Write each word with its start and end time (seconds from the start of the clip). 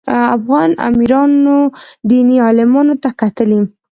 افغان 0.37 0.69
امیرانو 0.89 1.57
دیني 2.09 2.37
عالمانو 2.45 2.93
ته 3.03 3.09
کتلي. 3.21 3.59